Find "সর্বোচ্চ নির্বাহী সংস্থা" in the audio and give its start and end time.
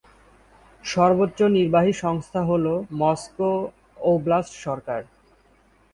0.83-2.41